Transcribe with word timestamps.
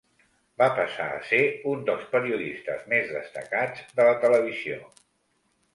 Va 0.61 0.67
passar 0.77 1.05
a 1.17 1.19
ser 1.31 1.41
un 1.73 1.85
dels 1.91 2.09
periodistes 2.15 2.89
més 2.95 3.15
destacats 3.19 3.87
de 4.01 4.11
la 4.11 4.19
televisió. 4.27 4.83